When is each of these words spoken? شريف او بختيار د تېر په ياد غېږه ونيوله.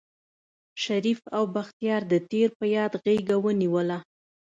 شريف 0.85 1.19
او 1.37 1.43
بختيار 1.55 2.01
د 2.11 2.13
تېر 2.31 2.49
په 2.59 2.65
ياد 2.75 2.93
غېږه 3.03 3.37
ونيوله. 3.45 3.97